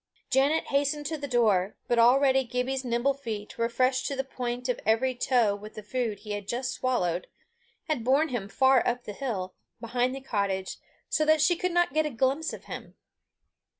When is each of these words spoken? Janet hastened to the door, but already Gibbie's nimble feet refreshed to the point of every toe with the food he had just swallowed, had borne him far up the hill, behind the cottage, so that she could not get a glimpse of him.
Janet 0.31 0.63
hastened 0.69 1.05
to 1.05 1.17
the 1.19 1.27
door, 1.27 1.75
but 1.87 1.99
already 1.99 2.43
Gibbie's 2.43 2.83
nimble 2.83 3.13
feet 3.13 3.59
refreshed 3.59 4.07
to 4.07 4.15
the 4.15 4.23
point 4.23 4.67
of 4.67 4.79
every 4.83 5.13
toe 5.13 5.55
with 5.55 5.75
the 5.75 5.83
food 5.83 6.17
he 6.21 6.31
had 6.31 6.47
just 6.47 6.71
swallowed, 6.71 7.27
had 7.83 8.03
borne 8.03 8.29
him 8.29 8.49
far 8.49 8.81
up 8.87 9.03
the 9.03 9.13
hill, 9.13 9.53
behind 9.79 10.15
the 10.15 10.19
cottage, 10.21 10.77
so 11.07 11.23
that 11.25 11.39
she 11.39 11.55
could 11.55 11.71
not 11.71 11.93
get 11.93 12.07
a 12.07 12.09
glimpse 12.09 12.51
of 12.51 12.63
him. 12.65 12.95